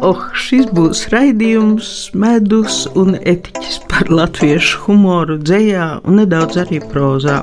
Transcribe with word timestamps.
Oh, 0.00 0.20
šis 0.32 0.70
būs 0.72 1.02
raidījums, 1.12 1.88
medus 2.16 2.86
un 2.96 3.18
etiķis 3.18 3.82
par 3.90 4.08
latviešu 4.08 4.86
humoru, 4.86 5.36
dzējā 5.44 5.88
un 6.08 6.16
nedaudz 6.22 6.56
arī 6.62 6.80
prozā. 6.80 7.42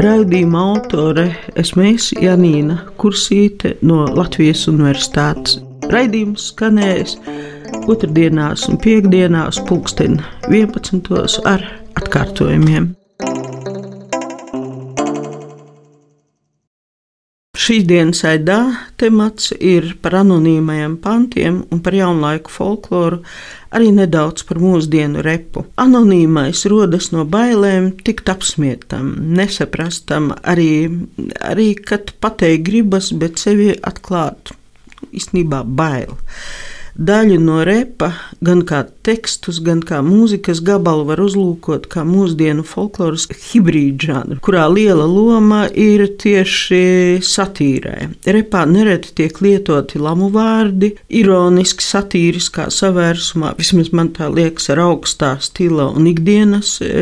Raidījuma 0.00 0.62
autore 0.72 1.26
esmu 1.60 1.84
es 1.92 2.08
Janīna 2.16 2.78
Kursīte 2.96 3.76
no 3.84 4.06
Latvijas 4.16 4.64
Universitātes. 4.72 5.60
Raidījums 5.92 6.48
skanēs 6.54 7.18
otrdienās 7.84 8.64
un 8.72 8.80
piekdienās 8.80 9.60
pulksten 9.68 10.22
11. 10.48 11.12
ar 11.44 11.68
atkārtojumiem. 12.00 12.94
Šīs 17.66 17.82
dienas 17.82 18.20
aidā 18.22 18.60
temats 19.00 19.48
ir 19.58 19.96
par 19.98 20.14
anonīmajiem 20.20 20.92
pantiem 21.02 21.56
un 21.74 21.80
par 21.82 21.96
jaunlaiku 21.98 22.52
folkloru, 22.54 23.16
arī 23.74 23.88
nedaudz 23.96 24.44
par 24.46 24.60
mūsdienu 24.62 25.24
repu. 25.26 25.64
Anonīmais 25.82 26.62
rodas 26.70 27.10
no 27.10 27.24
bailēm 27.26 27.88
tikt 28.06 28.30
apsmietam, 28.30 29.08
nesaprastam, 29.34 30.30
arī, 30.46 30.86
arī 31.42 31.72
kad 31.82 32.14
pateikt 32.22 32.68
gribas, 32.70 33.10
bet 33.10 33.42
sevi 33.42 33.72
atklāt 33.74 34.54
īstenībā 35.10 35.64
bail 35.66 36.14
daļu 36.96 37.36
no 37.42 37.60
repa, 37.66 38.10
gan 38.40 38.62
kā 38.66 38.82
tekstus, 39.06 39.60
gan 39.64 39.82
kā 39.84 40.00
mūzikas 40.04 40.62
gabalu 40.64 41.04
var 41.10 41.20
uzlūkot 41.22 41.86
kā 41.92 42.02
mūsdienu 42.08 42.64
folkloras 42.66 43.26
hibrīdu 43.50 44.08
žanru, 44.08 44.38
kurā 44.44 44.64
liela 44.72 45.04
loma 45.06 45.66
ir 45.68 46.06
tieši 46.20 47.20
satīrē. 47.24 48.08
Repā 48.24 48.64
nereti 48.68 49.12
tiek 49.20 49.40
lietoti 49.44 50.00
lamu 50.00 50.30
vārdi, 50.34 50.94
ironiski 51.20 51.84
satīriskā 51.84 52.68
savērsumā, 52.72 53.52
vismaz 53.60 53.92
man 53.92 54.10
tā 54.16 54.30
liekas, 54.32 54.70
ar 54.72 54.82
augstā 54.88 55.34
stila 55.44 55.90
un 55.92 56.08
ikdienas 56.08 56.78
e, 56.80 56.94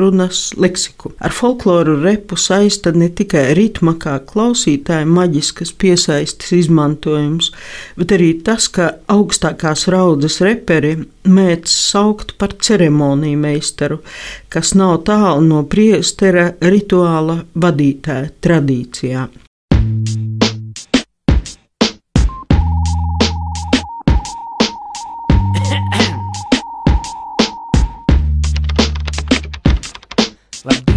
runas 0.00 0.50
leksiku. 0.58 1.14
Ar 1.22 1.34
folkloru 1.34 1.96
repu 2.02 2.38
saista 2.40 2.92
ne 2.92 3.08
tikai 3.08 3.46
ritma 3.56 3.94
kā 4.00 4.18
klausītāja 4.26 5.06
maģiskas 5.08 5.72
piesaistes 5.78 6.52
izmantojums, 6.58 7.52
bet 7.96 8.12
arī 8.16 8.32
tas, 8.44 8.66
ka 8.72 8.92
augsts 9.12 9.35
augstākās 9.36 9.86
raudzes 9.92 10.40
reperi 10.40 10.94
mēdz 11.28 11.68
saukt 11.68 12.36
par 12.38 12.54
ceremoniju 12.56 13.38
meistaru, 13.38 14.00
kas 14.48 14.74
nav 14.74 15.04
tālu 15.04 15.44
no 15.44 15.64
priestera 15.68 16.54
rituāla 16.60 17.44
vadītāja 17.54 18.30
tradīcijā. 18.40 19.28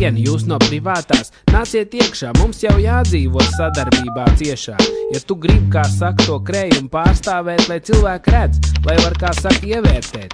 Labdien, 0.09 0.25
jūs 0.25 0.45
no 0.49 0.57
privātās! 0.57 1.27
Nāciet 1.53 1.93
iekšā, 1.93 2.31
mums 2.39 2.63
jau 2.63 2.73
jādzīvo 2.81 3.43
sadarbībā 3.45 4.23
ciešā. 4.39 4.73
Ja 5.13 5.19
tu 5.21 5.35
gribi, 5.37 5.69
kā 5.69 5.83
saka, 5.85 6.25
to 6.25 6.39
krējumu 6.41 6.89
pārstāvēt, 6.89 7.67
lai 7.69 7.77
cilvēki 7.77 8.33
redz, 8.33 8.71
lai 8.87 8.95
var, 9.03 9.13
kā 9.21 9.29
saka, 9.37 9.61
ievērtēt. 9.69 10.33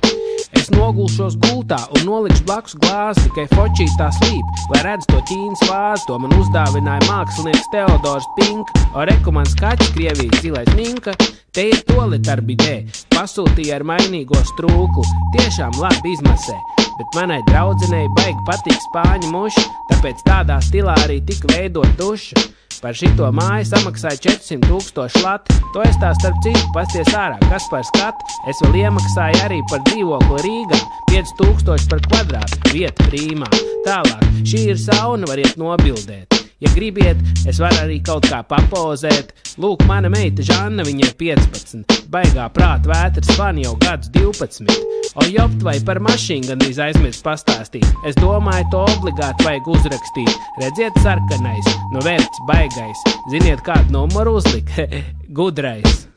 Es 0.56 0.72
nogulšos 0.72 1.36
gultā 1.44 1.82
un 1.92 2.06
nolikšu 2.08 2.46
blakus 2.48 2.78
glāzi, 2.80 3.26
tikai 3.26 3.50
fočītā 3.52 4.08
slīp, 4.16 4.64
lai 4.72 4.86
redz 4.88 5.10
to 5.12 5.20
ķīnas 5.28 5.66
vāzi. 5.68 6.08
To 6.08 6.22
man 6.24 6.38
uzdāvināja 6.40 7.10
mākslinieks 7.10 7.68
Teodors 7.74 8.30
Pink, 8.40 8.72
o 8.96 9.04
rekomends 9.12 9.58
kaķis 9.60 9.92
Krievijas 9.98 10.40
zilais 10.46 10.72
minka. 10.80 11.18
Te 11.52 11.68
ir 11.74 11.84
tolit 11.92 12.32
ar 12.32 12.40
bidē, 12.48 12.80
pasūtīja 13.12 13.82
ar 13.82 13.88
mainīgo 13.92 14.40
strūklu, 14.54 15.04
tiešām 15.36 15.76
labi 15.84 16.16
izmasē 16.16 16.75
bet 17.00 17.18
manai 17.18 17.42
draudzenei 17.50 18.08
baigi 18.18 18.44
patīk 18.48 18.78
spāņu 18.90 19.32
muša, 19.34 19.66
tāpēc 19.92 20.22
tādā 20.28 20.60
stilā 20.64 20.96
arī 21.06 21.22
tika 21.28 21.52
veidot 21.56 21.98
duša. 22.00 22.52
Par 22.82 22.94
šito 22.94 23.30
māju 23.34 23.66
samaksāja 23.70 24.20
400 24.28 24.68
tūkstoši 24.68 25.22
lati. 25.24 25.56
To 25.74 25.82
es 25.88 25.96
tā 26.02 26.12
starp 26.20 26.38
citu 26.44 26.68
pasties 26.76 27.10
ārā, 27.18 27.40
kas 27.48 27.66
par 27.72 27.86
skatu. 27.88 28.36
Es 28.52 28.62
vēl 28.66 28.84
iemaksāju 28.84 29.42
arī 29.48 29.62
par 29.72 29.82
dzīvokli 29.88 30.44
Rīgā. 30.46 30.84
5000 31.10 31.90
par 31.90 32.06
kvadrātu, 32.10 32.62
vieta 32.76 33.10
prīmā. 33.10 33.50
Tālāk, 33.88 34.30
šī 34.44 34.66
ir 34.76 34.82
sauna, 34.82 35.26
variet 35.32 35.56
nobildēt. 35.58 36.35
Ja 36.64 36.72
gribiet, 36.72 37.20
es 37.50 37.58
varu 37.60 37.82
arī 37.84 37.98
kaut 38.00 38.30
kā 38.32 38.38
papozēt. 38.48 39.34
Lūk, 39.60 39.82
mana 39.90 40.08
meita 40.12 40.44
Žanna, 40.44 40.86
viņai 40.88 41.10
15. 41.20 41.98
Baigā 42.12 42.46
prāta 42.56 42.88
vētras 42.92 43.36
fan 43.36 43.60
jau 43.60 43.74
gadus 43.82 44.08
12. 44.16 44.72
O 45.20 45.28
jopt 45.28 45.66
vai 45.68 45.76
par 45.88 46.00
mašīnu 46.04 46.48
gandrīz 46.54 46.80
aizmirst 46.86 47.24
pastāstīt. 47.28 47.88
Es 48.08 48.16
domāju, 48.22 48.70
to 48.72 48.86
obligāti 48.96 49.48
vajag 49.48 49.68
uzrakstīt. 49.76 50.32
Redziet, 50.64 50.96
sarkanais, 51.04 51.72
no 51.92 52.04
vērts 52.08 52.44
baigais. 52.48 53.04
Ziniet, 53.34 53.64
kādu 53.68 53.92
numuru 53.98 54.38
uzlikt? 54.40 54.80
Gudrais. 55.38 56.08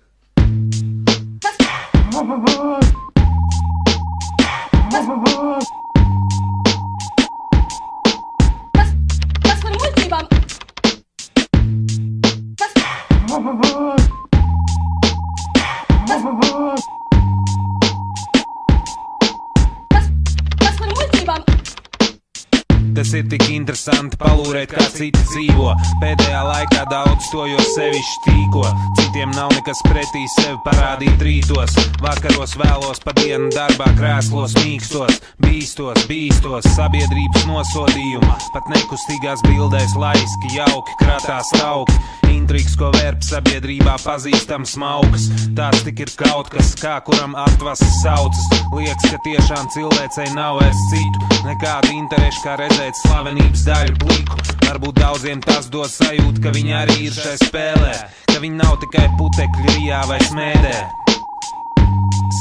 Tas 22.99 23.13
ir 23.15 23.29
tik 23.31 23.45
interesanti 23.55 24.19
palūrēt, 24.19 24.73
kā 24.75 24.83
citi 24.91 25.21
dzīvo. 25.29 25.69
Pēdējā 26.01 26.41
laikā 26.49 26.81
daudz 26.91 27.29
to 27.31 27.45
jau 27.47 27.67
sevišķi 27.77 28.25
tīko. 28.25 28.65
Citiem 28.99 29.31
nav 29.37 29.55
nekas 29.55 29.85
pretī 29.87 30.25
sevi 30.35 30.59
parādīt 30.65 31.23
rītos. 31.23 31.79
Vakaros 32.03 32.57
vēlos 32.59 32.99
pa 33.07 33.15
dienu 33.21 33.53
darbā 33.55 33.87
krēslos, 34.01 34.59
mīkstos, 34.65 35.23
bīstos, 35.47 36.03
bīstos, 36.11 36.67
sabiedrības 36.75 37.47
nosodījumu. 37.47 38.35
Pat 38.57 38.67
nekustīgās 38.75 39.47
bildēs 39.47 39.95
laiski, 39.95 40.57
jauki, 40.59 40.99
krātās 40.99 41.55
tauki. 41.55 42.03
Intrigs, 42.29 42.75
ko 42.81 42.91
vērp 42.95 43.23
sabiedrībā 43.25 43.95
pazīstams 44.03 44.75
smauks. 44.77 45.29
Tāds 45.57 45.83
tik 45.87 46.03
ir 46.05 46.13
kaut 46.19 46.51
kas, 46.53 46.75
kā 46.81 46.99
kuram 47.05 47.35
atvases 47.39 47.99
saucas. 48.03 48.45
Liekas, 48.75 49.09
ka 49.13 49.19
tiešām 49.25 49.69
cilvēcei 49.75 50.29
nav 50.37 50.61
vairs 50.61 50.83
citu, 50.91 51.29
nekāda 51.47 51.93
interešu 51.93 52.45
kā 52.45 52.57
redzēt 52.61 52.88
redzēt 52.89 53.01
slavenības 53.05 53.65
daļu 53.67 53.97
pliku. 54.01 54.37
Varbūt 54.65 55.01
daudziem 55.01 55.41
tas 55.45 55.69
dod 55.69 55.91
sajūtu, 55.91 56.41
ka 56.43 56.53
viņi 56.55 56.73
arī 56.73 56.97
ir 57.09 57.13
šai 57.13 57.37
spēlē, 57.41 57.93
ka 58.33 58.39
viņi 58.41 58.57
nav 58.57 58.79
tikai 58.81 59.09
putekļi 59.19 59.77
rijā 59.77 60.01
vai 60.09 60.19
smēdē. 60.25 60.77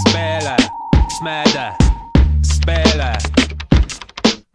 Spēlē, 0.04 0.56
smēdē, 1.18 1.68
spēlē 2.54 3.12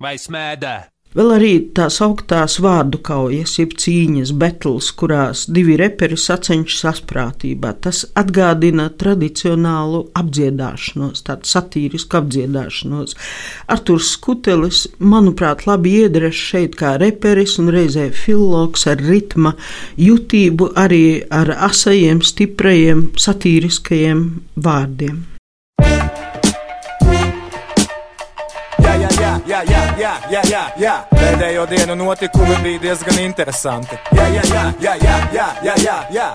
vai 0.01 0.17
smēdē. 0.19 0.92
Vēl 1.13 1.35
arī 1.35 1.51
tās 1.77 1.99
augtās 2.01 2.55
vārdu 2.65 2.97
kaujas, 3.05 3.59
jeb 3.59 3.75
cīņas, 3.77 4.31
betls, 4.41 4.87
kurās 4.97 5.43
divi 5.45 5.75
reperi 5.77 6.17
sacenšas 6.17 6.87
asprātībā. 6.89 7.75
Tas 7.85 8.07
atgādina 8.17 8.87
tradicionālu 8.97 10.07
apdziedāšanos, 10.17 11.21
tādu 11.27 11.51
satīrisku 11.51 12.17
apdziedāšanos. 12.23 13.13
Arturs 13.75 14.15
Skutelis, 14.17 14.87
manuprāt, 14.99 15.67
labi 15.69 15.99
iedres 16.01 16.39
šeit 16.39 16.79
kā 16.81 16.95
reperis 17.03 17.59
un 17.61 17.69
reizē 17.75 18.09
filologs 18.17 18.87
ar 18.89 19.05
ritma 19.05 19.53
jutību, 20.01 20.73
arī 20.81 21.05
ar 21.29 21.53
asajiem, 21.69 22.25
stiprajiem, 22.25 23.11
satīriskajiem 23.21 24.25
vārdiem. 24.57 25.21
Jā, 29.53 29.61
jā, 29.69 29.83
jā, 30.01 30.13
jā, 30.33 30.43
jā, 30.49 30.63
jā. 30.81 30.95
Pēdējo 31.13 31.67
dienu 31.69 31.97
notikumi 31.99 32.57
bija 32.65 32.81
diezgan 32.87 33.19
interesanti. 33.21 33.99
Jā, 34.17 34.27
jā, 34.33 34.45
jā, 34.49 34.63
jā, 34.81 34.95
jā, 35.03 35.17
jā, 35.35 35.47
jā, 35.67 35.75
jā, 35.85 35.97
jā. 36.15 36.29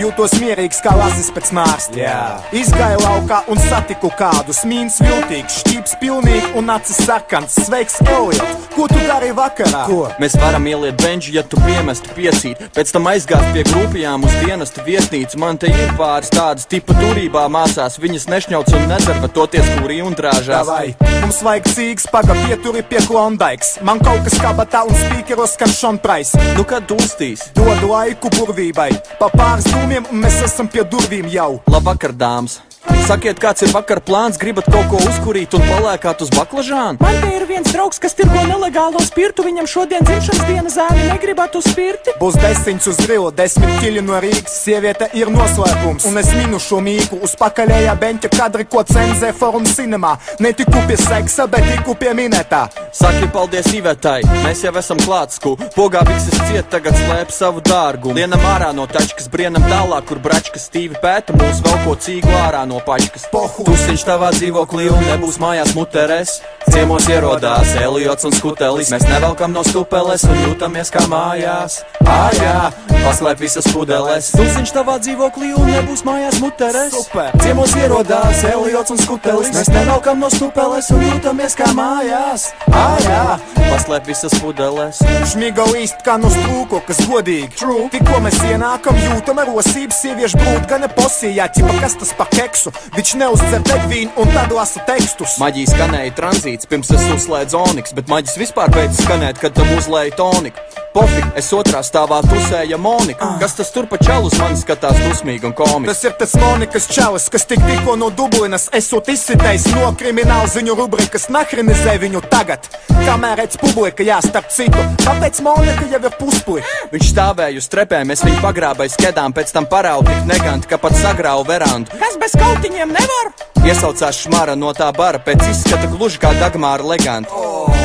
Jūtos 0.00 0.34
mierīgs 0.42 0.80
kā 0.82 0.90
lazis 0.98 1.30
pēc 1.34 1.52
nārsta. 1.54 2.14
Izgāju 2.56 2.98
laukā 3.04 3.44
un 3.52 3.60
satiku 3.62 4.10
kādu 4.18 4.54
smīns 4.56 4.98
viltīgs, 5.04 5.60
šķīps 5.62 5.94
pilnīgi 6.00 6.50
un 6.58 6.72
acis 6.74 6.98
sarkans. 7.06 7.54
Sveiks, 7.68 8.00
Eliot! 8.10 8.66
Ko 8.74 8.88
tu 8.90 8.98
dari 9.06 9.30
vakarā? 9.36 9.84
Ko? 9.86 10.08
Mēs 10.18 10.34
varam 10.40 10.66
ieliet 10.66 10.98
benžu, 10.98 11.30
ja 11.36 11.44
tu 11.46 11.60
piemestu 11.62 12.10
piesīt. 12.16 12.64
Pēc 12.74 12.90
tam 12.96 13.06
aizgāt 13.12 13.46
pie 13.54 13.62
grupijām 13.70 14.26
uz 14.26 14.34
dienestu 14.42 14.82
viesnīcu. 14.86 15.38
Man 15.38 15.60
te 15.62 15.70
ir 15.70 15.94
pāris 15.98 16.32
tādas 16.34 16.66
tipa 16.66 16.96
turībā 16.98 17.46
mācās. 17.54 18.00
Viņas 18.02 18.26
nešņauc 18.32 18.74
un 18.74 18.86
nedara, 18.90 19.30
toties 19.30 19.70
kurī 19.78 20.00
un 20.02 20.18
drāžās. 20.18 20.66
Davai. 20.66 20.96
Mums 21.22 21.38
vajag 21.46 21.70
cīgs 21.70 22.10
pagapiet 22.10 22.63
pieturi 22.64 22.82
pie 22.82 23.00
klondaiks. 23.06 23.76
Man 23.84 24.00
kaut 24.00 24.24
kas 24.24 24.38
kabatā 24.40 24.84
un 24.88 24.96
spīkeros 24.96 25.52
skan 25.58 25.68
šonprais. 25.68 26.32
Nu, 26.56 26.64
kad 26.64 26.86
dūstīs? 26.88 27.50
Dodu 27.56 27.92
laiku 27.92 28.32
burvībai. 28.32 28.90
Pa 29.20 29.28
pāris 29.28 29.68
dūmiem 29.68 30.08
un 30.08 30.24
mēs 30.24 30.40
esam 30.48 30.70
pie 30.72 30.86
durvīm 30.88 31.28
jau. 31.28 31.58
Labvakar, 31.68 32.16
dāmas! 32.16 32.62
Sakiet, 33.04 33.36
kāds 33.36 33.60
ir 33.60 33.68
vakar 33.68 34.00
plāns, 34.00 34.38
gribat 34.40 34.64
kaut 34.72 34.86
ko 34.88 34.98
uzkurīt 35.04 35.52
un 35.56 35.64
palēkāt 35.68 36.22
uz 36.24 36.30
baklažānu? 36.32 36.96
Man 37.04 37.18
te 37.20 37.32
ir 37.36 37.44
viens 37.44 37.68
draugs, 37.68 37.98
kas 38.00 38.16
tirgo 38.16 38.40
nelegālo 38.48 39.02
spirtu. 39.04 39.44
Viņam 39.44 39.68
šodien 39.68 40.06
dzimšanas 40.08 40.46
dienas 40.48 40.76
zāle 40.78 41.08
negribētu 41.10 41.60
spirti. 41.64 42.14
Būs 42.20 42.38
desmit 42.40 42.86
uz 42.88 42.96
grila, 43.04 43.28
desmit 43.36 43.74
kili 43.82 44.00
no 44.04 44.16
Rīgas. 44.24 44.54
Sieviete 44.64 45.10
ir 45.20 45.28
noslēpums, 45.32 46.06
un 46.08 46.16
es 46.22 46.30
minu 46.32 46.60
šo 46.62 46.80
mīklu 46.84 47.20
uz 47.28 47.34
pakaļējā 47.40 47.96
beņķa 48.00 48.30
kadri, 48.38 48.64
ko 48.72 48.84
cenzē 48.88 49.34
forum 49.36 49.68
cinemā. 49.68 50.14
Ne 50.40 50.54
tiku 50.56 50.80
pie 50.88 50.96
seksa, 51.00 51.44
bet 51.50 51.68
tiku 51.68 51.96
pie 52.00 52.14
minētā. 52.16 52.62
Saki 52.94 53.28
paldies 53.34 53.68
Ivetai, 53.76 54.22
mēs 54.46 54.64
jau 54.64 54.72
esam 54.80 55.00
klātsku. 55.04 55.56
Pogā 55.76 56.06
vikses 56.08 56.40
ciet, 56.48 56.72
tagad 56.72 56.96
slēp 56.96 57.36
savu 57.36 57.60
dārgumu. 57.68 58.16
Lienam 58.16 58.48
ārā 58.54 58.72
no 58.72 58.88
tačkas, 58.88 59.28
brienam 59.28 59.68
tālāk, 59.68 60.08
kur 60.08 60.24
bračkas 60.24 60.70
stīvi 60.70 60.96
pēta 61.04 61.36
mūs 61.36 61.60
vēl 61.66 61.80
ko 61.84 61.98
cīgu 62.00 62.32
ārā 62.46 62.64
no 62.70 62.73
pačkas. 62.84 63.26
Pohu. 63.32 63.66
Tusiņš 63.68 64.04
tavā 64.08 64.30
dzīvoklī 64.34 64.88
un 64.92 65.04
nebūs 65.08 65.38
mājās 65.42 65.74
muterēs. 65.76 66.38
Ciemos 66.72 67.06
ierodās 67.10 67.74
Eliots 67.78 68.26
un 68.26 68.34
Skutelis. 68.34 68.90
Mēs 68.90 69.04
nevelkam 69.06 69.52
no 69.54 69.62
stupeles 69.66 70.24
un 70.26 70.40
jūtamies 70.46 70.90
kā 70.94 71.04
mājās. 71.10 71.82
Ājā, 72.04 72.72
paslēp 73.04 73.44
visas 73.44 73.68
pudeles. 73.70 74.32
Tusiņš 74.34 74.72
tavā 74.74 74.96
dzīvoklī 75.04 75.52
un 75.58 75.70
nebūs 75.70 76.04
mājās 76.08 76.40
muterēs. 76.42 76.96
Ciemos 77.44 77.76
ierodās 77.78 78.42
Eliots 78.48 78.94
un 78.94 79.02
Skutelis. 79.02 79.52
Mēs 79.54 79.70
nevelkam 79.74 80.22
no 80.24 80.32
stupeles 80.32 80.90
un 80.94 81.04
jūtamies 81.04 81.58
kā 81.60 81.70
mājās. 81.76 82.50
Ājā, 82.72 83.38
paslēp 83.60 84.08
visas 84.08 84.34
pudeles. 84.40 85.02
Šmiga 85.30 85.68
īsti 85.84 86.04
kā 86.06 86.16
no 86.20 86.30
strūko, 86.32 86.80
kas 86.88 87.00
godīgi. 87.08 87.50
True. 87.58 87.88
Tikko 87.92 88.20
mēs 88.24 88.38
ienākam, 88.48 88.98
jūtam 89.00 89.40
rosības 89.50 90.00
sieviešu 90.00 90.40
brūdu, 90.40 90.64
gan 90.70 90.86
posījā, 90.96 91.48
ķipa 91.54 91.76
kas 91.82 91.96
tas 92.00 92.12
pa 92.16 92.26
keksu. 92.30 92.63
Viņš 92.94 93.16
neuzcer 93.20 93.64
degvīnu 93.66 94.14
un 94.22 94.32
tad 94.36 94.54
lasa 94.54 94.84
tekstus. 94.88 95.36
Maģija 95.42 95.74
skanēja 95.74 96.16
tranzīts, 96.20 96.70
pirms 96.70 96.94
es 96.94 97.10
uzslēdzu 97.18 97.60
oniks, 97.60 97.96
bet 97.96 98.10
maģis 98.12 98.40
vispār 98.40 98.72
beidz 98.74 99.02
skanēt, 99.04 99.42
kad 99.42 99.56
tam 99.56 99.70
uzlēja 99.76 100.16
toniku. 100.20 100.83
Pofik, 100.94 101.24
es 101.34 101.48
otrā 101.50 101.80
stāvā 101.82 102.20
tusēja 102.22 102.76
Monika. 102.78 103.32
Kas 103.40 103.56
tas 103.58 103.72
tur 103.74 103.88
pa 103.90 103.98
čalus 103.98 104.36
man 104.38 104.52
skatās 104.54 104.94
dusmīgi 105.02 105.48
un 105.48 105.54
komiski? 105.58 105.88
Tas 105.90 106.02
ir 106.06 106.12
tas 106.20 106.34
Monikas 106.38 106.86
čalis, 106.86 107.26
kas 107.34 107.48
tik 107.50 107.64
tikko 107.66 107.96
no 107.98 108.12
Dublinas 108.14 108.68
esot 108.78 109.10
izsitējis 109.10 109.66
no 109.74 109.88
krimināla 109.98 110.46
ziņu 110.52 110.76
rubrikas 110.78 111.26
nahrinizē 111.34 111.96
viņu 111.98 112.22
tagad. 112.30 112.68
Kamēr 112.92 113.42
redz 113.42 113.58
publika, 113.58 114.06
jā, 114.06 114.20
starp 114.22 114.52
citu, 114.54 114.84
kāpēc 115.02 115.40
Monika 115.42 115.88
jau 115.90 115.98
ir 115.98 116.14
puspuļa? 116.20 116.70
Viņš 116.94 117.10
stāvēja 117.10 117.58
uz 117.58 117.68
trepēm, 117.74 118.14
es 118.14 118.22
viņu 118.22 118.38
pagrābēju 118.46 118.94
skedām, 118.94 119.34
pēc 119.34 119.50
tam 119.56 119.66
paraugu 119.66 120.06
tik 120.12 120.30
neganti, 120.30 120.70
ka 120.70 120.78
pat 120.78 120.94
sagrāvu 121.00 121.48
verandu. 121.50 121.90
Kas 121.98 122.14
bez 122.22 122.38
kautiņiem 122.38 122.94
nevar? 122.94 123.34
Iesaucās 123.66 124.22
šmara 124.28 124.54
no 124.54 124.70
tā 124.78 124.92
bara, 124.94 125.18
pēc 125.18 125.42
izskata 125.50 125.90
gluži 125.90 126.22
kā 126.22 126.36
Dagmāra 126.38 126.86
leganta. 126.86 127.42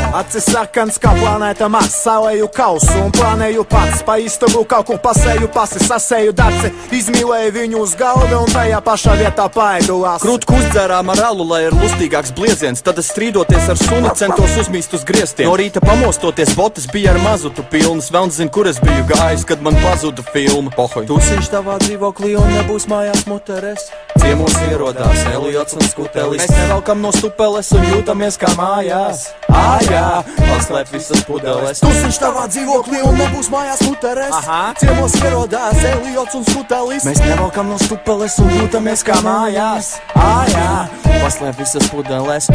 Acis 0.10 0.48
sarkans 0.50 0.96
kā 0.98 1.12
planēta 1.14 1.68
Mars, 1.70 1.94
salēju 2.02 2.48
kausu 2.50 2.96
un 2.98 3.12
plānēju 3.14 3.62
pats. 3.70 4.00
Pa 4.08 4.16
istabu 4.18 4.64
kaut 4.66 4.88
kur 4.88 4.98
pasēju 5.04 5.50
pasi, 5.54 5.78
sasēju 5.86 6.34
daci, 6.34 6.72
izmīlēju 6.98 7.52
viņu 7.54 7.84
uz 7.84 7.94
galda 8.00 8.40
un 8.42 8.50
tajā 8.50 8.80
pašā 8.86 9.14
vietā 9.20 9.46
paēdulās. 9.54 10.24
Krūtku 10.26 10.56
uzdzērām 10.58 11.12
ar 11.14 11.22
alu, 11.28 11.46
lai 11.52 11.62
ir 11.68 11.78
lustīgāks 11.78 12.34
blieziens, 12.34 12.82
tad 12.82 12.98
es 13.04 13.12
strīdoties 13.14 13.70
ar 13.70 13.78
sunu 13.78 14.10
centos 14.18 14.58
uzmīst 14.64 14.98
uz 14.98 15.06
griestiem. 15.06 15.46
No 15.52 15.60
rīta 15.62 15.84
pamostoties, 15.84 16.56
botas 16.58 16.90
bija 16.90 17.14
ar 17.14 17.22
mazutu 17.22 17.62
pilnas, 17.70 18.10
vēl 18.10 18.32
nezinu, 18.32 18.54
kur 18.56 18.72
es 18.72 18.82
biju 18.82 19.06
gājis, 19.14 19.46
kad 19.46 19.62
man 19.62 19.78
pazuda 19.84 20.26
filma. 20.34 20.74
Pohoj. 20.74 21.06
Tusiņš 21.10 21.52
tavā 21.54 21.78
dzīvoklī 21.86 22.34
un 22.40 22.50
nebūs 22.58 22.90
mājās 22.90 23.28
muteres. 23.30 23.92
Ciemos 24.18 24.58
ierodās 24.72 25.22
Eliots 25.30 25.78
un 25.78 25.86
Skutelis. 25.86 26.42
Mēs 26.42 26.58
nevelkam 26.58 27.06
no 27.06 27.14
stupeles 27.14 27.70
un 27.78 27.86
jūtamies 27.94 28.42
kā 28.42 28.52
mājās. 28.58 29.30
Ājā, 29.50 30.04
paslēp 30.38 30.92
visas 30.94 31.24
pudeles. 31.26 31.82
Tusiņš 31.82 32.20
tavā 32.22 32.46
dzīvoklī 32.52 33.02
un 33.06 33.18
nebūs 33.18 33.50
mājās 33.54 33.82
muteres. 33.88 34.34
Aha. 34.38 34.60
Ciemos 34.80 35.16
ierodās 35.22 35.82
Eliots 35.90 36.38
un 36.38 36.46
Skutelis. 36.46 37.08
Mēs 37.08 37.22
nevelkam 37.26 37.72
no 37.72 37.80
stupeles 37.82 38.38
un 38.44 38.52
jūtamies 38.60 39.04
kā 39.08 39.18
mājās. 39.26 39.96
Ājā, 40.14 40.70
paslēp 41.08 41.64
visas 41.64 41.90
pudeles. 41.90 42.50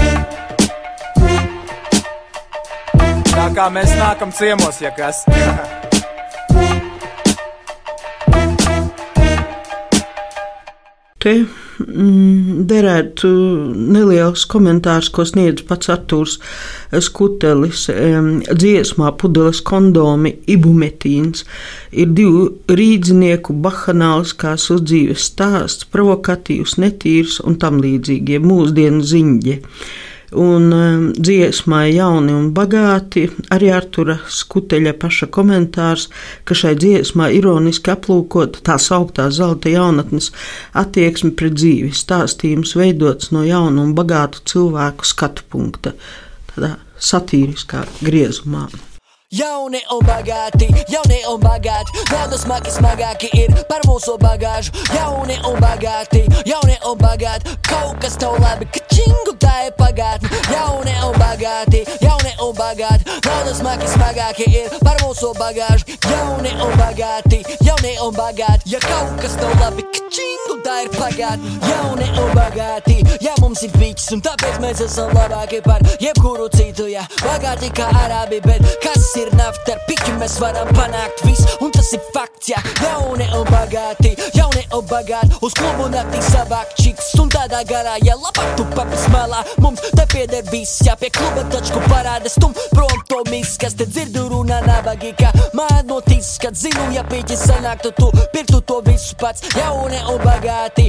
Tā 3.35 3.49
kā 3.57 3.67
mēs 3.75 3.91
nākam 3.99 4.31
ciemos, 4.33 4.79
ja 4.85 4.95
kas. 4.95 5.25
Te 11.25 11.39
derētu 11.79 13.29
neliels 13.95 14.45
komentārs, 14.51 15.11
ko 15.15 15.25
sniedz 15.27 15.65
pats 15.69 15.91
Artūrs 15.93 16.39
Skutelis. 17.05 17.87
Dziesmā 17.91 19.13
pudeles 19.21 19.63
kondomi 19.67 20.37
ibumetīns 20.51 21.45
ir 21.93 22.15
divu 22.17 22.47
rīdzinieku 22.71 23.57
bahanāliskās 23.65 24.71
uzdzīves 24.75 25.29
stāsts, 25.31 25.89
provokatīvs, 25.91 26.79
netīrs 26.83 27.41
un 27.45 27.59
tam 27.61 27.83
līdzīgie 27.85 28.43
mūsdienu 28.45 29.05
ziņģi. 29.15 29.61
Un 30.35 30.73
um, 30.75 31.05
dziesmā 31.15 31.85
jauni 31.93 32.35
un 32.35 32.49
bagāti. 32.57 33.27
Arī 33.55 33.71
Artura 33.75 34.17
Skuteļa 34.31 34.95
paša 34.99 35.29
komentārs, 35.35 36.09
ka 36.45 36.57
šai 36.59 36.75
dziesmā 36.81 37.31
ironiski 37.37 37.93
aplūkot 37.95 38.59
tā 38.67 38.79
sauktā 38.83 39.29
zelta 39.35 39.71
jaunatnes 39.71 40.33
attieksme 40.75 41.35
pret 41.39 41.55
dzīvi, 41.59 41.93
stāstījums 41.95 42.75
veidots 42.79 43.31
no 43.35 43.45
jaunu 43.47 43.87
un 43.87 43.95
bagātu 43.95 44.43
cilvēku 44.51 45.07
skatu 45.07 45.47
punkta, 45.51 45.95
tādā 46.55 46.75
satīriskā 46.99 47.87
griezumā. 48.03 48.67
Jauni 49.35 49.81
un 49.91 50.03
bagāti, 50.07 50.69
jauni 50.93 51.17
un 51.27 51.41
bagāti, 51.43 52.05
naudas 52.13 52.45
maki 52.47 52.71
smagāki 52.71 53.33
ir 53.35 53.51
par 53.67 53.83
mūsu 53.89 54.15
bagāžu. 54.23 54.71
Jauni 54.95 55.41
un 55.49 55.59
bagāti, 55.59 56.23
jauni 56.47 56.77
un 56.87 57.01
bagāti, 57.01 57.57
kaut 57.67 57.99
kas 58.05 58.15
tev 58.21 58.39
labi, 58.39 58.69
ka 58.71 58.85
tā 59.55 59.67
ir 59.69 59.75
pagātne. 59.79 60.31
Jauni 60.51 60.95
un 61.07 61.15
bagāti, 61.19 61.83
jauni 62.03 62.33
un 62.43 62.53
bagāti, 62.59 63.07
naudas 63.27 63.61
maki 63.63 63.89
smagāki 63.93 64.49
ir 64.51 64.75
par 64.83 64.99
mūsu 65.03 65.31
bagāžu. 65.39 65.95
Jauni 66.11 66.55
un 66.65 66.75
bagāti, 66.81 67.43
jauni 67.63 67.95
un 68.03 68.15
bagāti, 68.17 68.75
ja 68.75 68.81
kaut 68.83 69.15
kas 69.23 69.37
tev 69.39 69.55
labi, 69.61 69.87
ka 69.95 70.03
čingu 70.15 70.59
tā 70.65 70.81
ir 70.85 70.91
pagātne. 70.97 71.55
Jauni 71.69 72.09
un 72.23 72.35
bagāti, 72.35 72.99
ja 73.23 73.35
mums 73.43 73.63
ir 73.67 73.75
biķis, 73.79 74.11
un 74.17 74.25
tāpēc 74.25 74.61
mēs 74.65 74.83
esam 74.89 75.15
labāki 75.15 75.63
par 75.65 75.85
jebkuru 76.03 76.49
citu, 76.55 76.89
ja 76.91 77.07
bagāti 77.23 77.71
kā 77.75 77.89
arabi, 78.05 78.41
bet 78.45 78.65
kas 78.83 79.13
ir 79.21 79.31
nafta? 79.39 79.75
Ar 79.75 79.81
piķu, 79.89 80.17
mēs 80.21 80.37
varam 80.43 80.69
panākt 80.77 81.25
visu, 81.27 81.47
un 81.65 81.73
tas 81.75 81.89
ir 81.97 82.03
fakts, 82.15 82.51
ja. 82.53 82.61
Jauni 82.83 83.27
un 83.39 83.47
bagāti, 83.49 84.15
jauni 84.37 84.67
un 84.75 84.85
bagāti, 84.91 85.39
uz 85.43 85.55
klubu 85.59 85.89
naktī 85.95 86.21
savāk 86.27 86.75
čiks, 86.77 86.84
un 86.84 86.84
tādā 87.55 87.65
garā, 87.69 87.95
ja 88.03 88.15
labāk 88.19 88.57
tu 88.57 88.65
papis 88.75 89.05
malā, 89.13 89.43
mums 89.63 89.81
te 89.95 90.05
pieder 90.11 90.43
viss, 90.51 90.81
ja 90.87 90.97
pie 90.99 91.11
kluba 91.15 91.45
tačku 91.53 91.79
parāda 91.87 92.29
stum, 92.31 92.55
prom 92.73 93.03
to 93.09 93.23
mis, 93.31 93.57
kas 93.61 93.77
te 93.79 93.87
dzirdu 93.87 94.27
runā 94.33 94.61
nabagi, 94.67 95.13
kā 95.19 95.31
man 95.55 95.87
notis, 95.87 96.35
kad 96.43 96.57
zinu, 96.59 96.89
ja 96.95 97.05
pīķi 97.07 97.37
sanāktu 97.39 97.93
tu, 97.99 98.11
pirktu 98.33 98.61
to 98.67 98.81
visu 98.89 99.15
pats, 99.21 99.45
jauni 99.55 100.01
un 100.11 100.19
bagāti, 100.25 100.89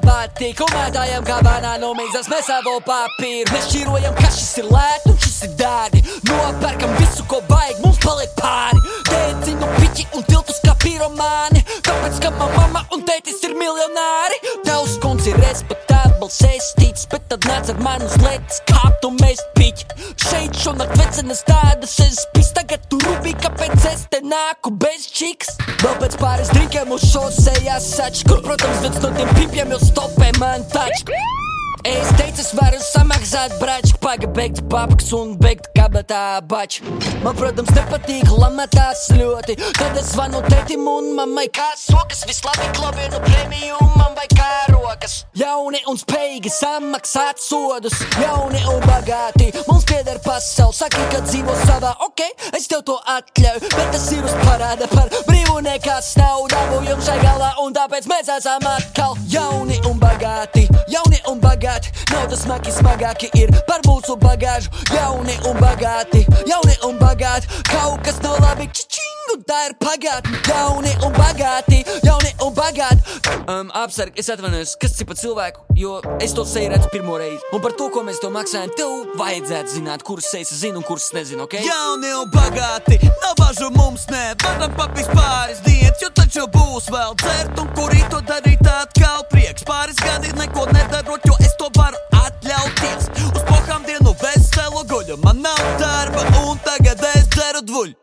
un 0.00 0.70
mētājam 0.72 1.24
kā 1.26 1.38
banānu 1.44 1.90
mīzas, 1.98 2.28
mēs 2.30 2.46
savu 2.48 2.78
papīru, 2.86 3.52
nešķirojam, 3.52 4.14
ka 4.16 4.30
šis 4.32 4.58
ir 4.62 4.70
lēt 4.72 5.08
un 5.10 5.18
šis 5.20 5.42
ir 5.44 5.52
dārgi, 5.60 6.00
nopērkam 6.28 6.94
visu, 6.96 7.24
ko 7.28 7.42
vajag, 7.50 7.82
mums 7.84 7.98
paliek 8.00 8.32
pāri, 8.38 8.80
tēcinu 9.10 9.68
piķi 9.76 10.06
un 10.16 10.24
tiltus 10.30 10.62
kā 10.64 10.72
piromāni, 10.80 11.64
tāpēc, 11.84 12.22
ka 12.24 12.32
man 12.38 12.56
mama 12.56 12.86
un 12.94 13.04
tētis 13.04 13.44
ir 13.44 13.56
miljonāri, 13.58 14.40
tavs 14.64 14.96
kungs 15.02 15.28
ir 15.28 15.36
respektabls, 15.44 16.11
es 16.30 16.72
ticu, 16.78 17.06
bet 17.10 17.24
tad 17.28 17.46
nāc 17.48 17.70
ar 17.72 17.80
mani 17.82 18.06
uz 18.06 18.14
letes, 18.22 18.60
kāpt 18.68 19.06
un 19.08 19.16
mēs 19.18 19.42
piķi, 19.56 19.88
šeit 20.22 20.54
šonakt 20.62 20.94
vecenas 21.00 21.42
tādas, 21.48 21.96
es 22.04 22.22
pis 22.36 22.52
tagad 22.54 22.86
tu 22.88 23.00
rubī, 23.02 23.34
kāpēc 23.42 23.90
es 23.90 24.06
te 24.12 24.22
nāku 24.22 24.70
bez 24.84 25.08
čiks, 25.10 25.56
vēl 25.82 25.98
pēc 26.04 26.18
pāris 26.22 26.54
drinkiem 26.54 26.94
uz 26.94 27.08
šosejās 27.10 27.92
sač, 27.96 28.22
kur, 28.28 28.42
protams, 28.46 28.84
viens 28.86 29.02
no 29.02 29.14
tiem 29.18 29.38
pipiem 29.40 29.74
jau 29.74 29.82
stopē 29.82 30.30
man 30.38 30.68
taču. 30.70 31.41
Es 31.84 32.08
teicu, 32.14 32.38
es 32.38 32.52
varu 32.54 32.78
samaksāt 32.78 33.56
brāčku, 33.58 33.98
pagabeigt 34.04 34.60
papaks 34.70 35.08
un 35.18 35.32
beigt 35.40 35.66
kabatā 35.74 36.38
baču. 36.46 36.86
Man, 37.24 37.34
protams, 37.34 37.72
nepatīk 37.74 38.30
lamatās 38.30 39.08
ļoti. 39.16 39.56
Tad 39.80 39.98
es 39.98 40.12
zvanu 40.12 40.44
tētim 40.46 40.86
un 40.86 41.10
mammai 41.18 41.48
kā 41.50 41.72
sokas, 41.80 42.22
vislabi 42.28 42.68
klavienu 42.76 43.18
prēmiju 43.26 43.80
man 43.96 44.14
vai 44.14 44.28
kā 44.30 44.50
rokas. 44.70 45.24
Jauni 45.34 45.80
un 45.90 45.98
spējīgi 45.98 46.52
samaksāt 46.54 47.42
sodus, 47.42 47.98
jauni 48.22 48.62
un 48.70 48.78
bagāti. 48.86 49.50
Mums 49.66 49.86
pieder 49.88 50.22
pasauli, 50.22 50.78
saki, 50.78 51.02
ka 51.10 51.24
dzīvo 51.26 51.56
savā, 51.64 51.96
ok, 52.06 52.22
es 52.58 52.70
tev 52.70 52.84
to 52.86 52.98
atļauju, 53.16 53.72
bet 53.74 53.92
tas 53.96 54.06
ir 54.14 54.22
uz 54.22 54.38
parāda 54.44 54.86
par 54.94 55.10
brīvu 55.26 55.58
nekās 55.66 56.14
nav 56.20 56.46
dabūjums 56.52 57.10
šai 57.10 57.18
galā, 57.24 57.52
un 57.64 57.74
tāpēc 57.74 58.06
mēs 58.12 58.30
esam 58.38 58.70
atkal 58.70 59.18
jauni 59.34 59.82
un 59.90 59.98
bagāti, 60.02 60.68
jauni 60.92 61.22
un 61.26 61.42
bagāti. 61.42 61.71
Naudas 62.12 62.42
smagi 62.44 62.72
smagāki 62.74 63.30
ir 63.38 63.52
par 63.68 63.80
mūsu 63.86 64.16
bagāžu. 64.20 64.68
Jauni 64.92 65.36
un 65.48 65.56
bagāti, 65.60 66.24
jauni 66.48 66.76
un 66.84 66.98
bagāti. 67.00 67.48
Kaut 67.70 68.02
kas 68.04 68.18
nav 68.24 68.36
labi, 68.44 68.68
čičingu, 68.68 69.38
tā 69.48 69.60
ir 69.70 69.76
pagātne. 69.80 70.42
Jauni 70.48 70.92
un 71.06 71.14
bagāti, 71.16 71.80
jauni 72.04 72.34
un 72.44 72.52
bagāti. 72.56 73.20
Um, 73.48 73.70
apsargi, 73.74 74.20
es 74.20 74.28
atvainojos, 74.32 74.76
kas 74.80 74.98
ir 75.00 75.08
pa 75.08 75.16
cilvēku, 75.18 75.64
jo 75.78 76.00
es 76.22 76.34
to 76.36 76.44
seju 76.48 76.74
redzu 76.74 76.90
pirmo 76.92 77.16
reizi. 77.20 77.40
Un 77.56 77.62
par 77.64 77.74
to, 77.78 77.88
ko 77.94 78.04
mēs 78.06 78.20
to 78.22 78.30
maksājam, 78.34 78.72
tev 78.76 79.16
vajadzētu 79.18 79.76
zināt, 79.78 80.04
kuras 80.06 80.28
sejas 80.30 80.52
zinu 80.60 80.82
un 80.82 80.86
kuras 80.86 81.08
nezinu, 81.16 81.46
ok? 81.46 81.58
Jauni 81.66 82.12
un 82.20 82.30
bagāti, 82.32 83.00
nav 83.22 83.34
bažu 83.40 83.70
mums, 83.74 84.06
nē, 84.12 84.24
varam 84.44 84.76
papist 84.78 85.10
pāris 85.16 85.62
dienas, 85.66 85.98
jo 86.02 86.10
taču 86.14 86.46
būs 86.52 86.90
vēl 86.92 87.16
dzert 87.22 87.64
un 87.64 87.72
kurī 87.76 88.02
to 88.12 88.20
darīt 88.28 88.62
atkal 88.68 89.24
prieks. 89.32 89.66
Pāris 89.68 89.98
gadi 90.02 90.32
neko 90.38 90.68
nedarot, 90.72 91.26
jo 91.26 91.36
es 91.42 91.56
to 91.58 91.61
varu 91.76 91.98
atļauties. 92.18 93.10
Uz 93.32 93.42
pohām 93.48 93.84
dienu 93.86 94.14
veselu 94.22 94.84
guļu, 94.90 95.18
man 95.24 95.42
nav 95.44 95.60
darba 95.80 96.24
un 96.46 96.58
tagad 96.66 97.02
es 97.14 97.28
dzeru 97.34 97.62
dvuļu. 97.68 97.98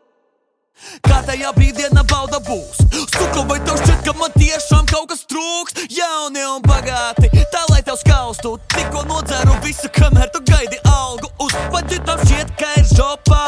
Kā 1.04 1.18
tajā 1.28 1.50
brīdienā 1.56 2.04
bauda 2.08 2.40
būs? 2.46 2.80
Stuka 3.12 3.44
vai 3.50 3.58
tev 3.66 3.76
šķiet, 3.82 4.00
ka 4.06 4.14
man 4.16 4.32
tiešām 4.36 4.86
kaut 4.88 5.10
kas 5.12 5.26
trūks? 5.28 5.76
Jauni 5.92 6.44
un 6.48 6.64
bagāti, 6.64 7.28
tā 7.52 7.66
lai 7.68 7.82
tev 7.84 8.00
skaustu. 8.00 8.56
Tikko 8.72 9.04
nodzeru 9.10 9.58
visu, 9.64 9.90
kamēr 9.92 10.32
tu 10.32 10.40
gaidi 10.48 10.80
algu 10.88 11.28
uz. 11.44 11.56
Vai 11.74 11.84
citam 11.90 12.24
šķiet, 12.24 12.56
ka 12.56 12.72
ir 12.80 12.88
žopā 12.94 13.44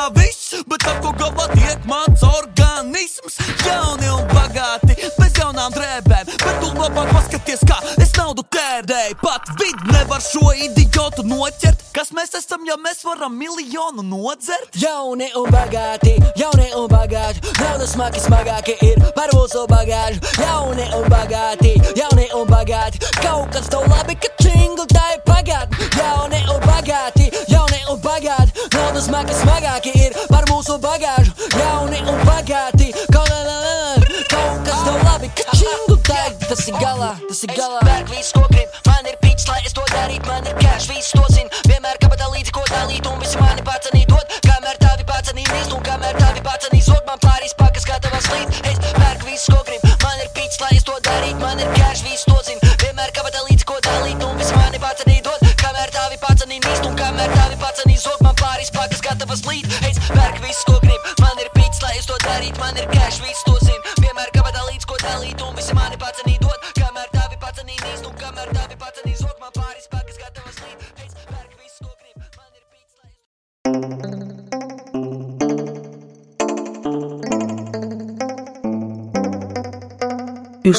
naudu 8.82 8.92
tērēju. 8.92 9.16
Pat 9.22 9.48
vidi 9.58 9.92
nevar 9.92 10.20
šo 10.20 10.52
idiotu 10.54 11.22
noķert. 11.22 11.78
Kas 11.92 12.10
mēs 12.12 12.34
esam, 12.34 12.64
ja 12.66 12.76
mēs 12.76 13.04
varam 13.04 13.36
miljonu 13.36 14.02
nodzert? 14.02 14.74
Jauni 14.74 15.30
un 15.36 15.50
bagāti, 15.50 16.16
jauni 16.36 16.72
un 16.74 16.88
bagāti. 16.88 17.40
Naudas 17.60 17.92
smagi 17.92 18.20
smagāki 18.20 18.76
ir 18.82 18.98
par 19.14 19.28
mūsu 19.34 19.66
bagāžu. 19.68 20.20
Jauni 20.40 20.88
un 20.96 21.08
bagāti, 21.08 21.74
jauni 21.96 22.28
un 22.34 22.46
bagāti. 22.48 22.98
Kaut 23.20 23.52
kas 23.52 23.68
tev 23.68 23.86
labi, 23.88 24.16
ka 24.16 24.28
činglu 24.42 24.86
tā 24.88 25.04
ir 25.14 25.22
pagātne. 25.26 25.90
Jauni 25.98 26.42
un 26.48 26.60
bagāti, 26.64 27.30
jauni 27.48 27.82
un 27.90 28.00
bagāti. 28.00 28.68
Naudas 28.74 29.06
smagi 29.06 29.36
smagāki 29.42 29.92
ir 30.06 30.16
par 30.30 30.48
mūsu 30.50 30.78
bagāžu. 30.80 31.22
Tas 36.52 36.66
ir 36.68 36.75
galā, 36.76 37.14
tas 37.25 37.38
ir 37.47 37.50
galā. 37.56 37.78
Pērk 37.80 38.11
visu, 38.12 38.32
ko 38.37 38.42
grib, 38.52 38.75
man 38.85 39.06
ir 39.09 39.14
pīķis, 39.23 39.47
lai 39.49 39.62
es 39.64 39.73
to 39.73 39.85
darītu, 39.88 40.28
man 40.28 40.44
ir 40.44 40.59
cash, 40.61 40.85
visu 40.90 41.16
to 41.16 41.23
zinu. 41.32 41.49
Vienmēr 41.64 41.97
kabatā 42.02 42.26
līdzi, 42.28 42.52
ko 42.52 42.64
dalīt, 42.68 43.09
un 43.09 43.16
visi 43.23 43.40
mani 43.40 43.64
pacenī 43.64 44.02
dod. 44.11 44.35
Kamēr 44.44 44.76
tavi 44.82 45.06
pacenī 45.09 45.47
nīst, 45.47 45.73
un 45.73 45.80
kamēr 45.87 46.18
tavi 46.21 46.44
pacenī 46.44 46.82
zod, 46.85 47.00
man 47.09 47.23
pārīs 47.25 47.56
pakas 47.56 47.88
gatavas 47.88 48.28
līdz. 48.35 48.61
Es 48.68 48.92
pērk 48.99 49.25
visu, 49.30 49.54
ko 49.54 49.62
grib, 49.64 49.87
man 50.04 50.21
ir 50.21 50.28
pīķis, 50.37 50.61
lai 50.66 50.75
es 50.76 50.85
to 50.90 50.99
darītu, 51.09 51.40
man 51.40 51.64
ir 51.64 51.73
cash, 51.78 52.04
visu 52.04 52.28
to 52.28 52.37
zinu. 52.50 52.75
Vienmēr 52.85 53.16
kabatā 53.16 53.47
līdzi, 53.49 53.68
ko 53.73 53.80
dalīt, 53.88 54.21
un 54.28 54.37
visi 54.37 54.61
mani 54.61 54.82
pacenī 54.85 55.23
dod. 55.25 55.40
Kamēr 55.64 55.97
tavi 55.97 56.21
pacenī 56.21 56.61
nīst, 56.61 56.85
un 56.85 57.00
kamēr 57.00 57.32
tavi 57.32 57.56
pacenī 57.64 57.97
zod, 57.97 58.21
man 58.28 58.37
pārīs 58.37 58.68
pakas 58.76 59.00
gatavas 59.09 59.47
līdz. 59.49 59.80
Es 59.88 60.04
pērk 60.12 60.44
visu, 60.44 60.72